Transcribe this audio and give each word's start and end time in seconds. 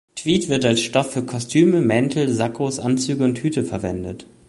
Tweed 0.15 0.49
wird 0.49 0.65
als 0.65 0.81
Stoff 0.81 1.11
für 1.13 1.23
Kostüme, 1.23 1.79
Mäntel, 1.79 2.27
Sakkos, 2.27 2.79
Anzüge 2.79 3.23
und 3.23 3.37
Hüte 3.37 3.63
verwendet. 3.63 4.25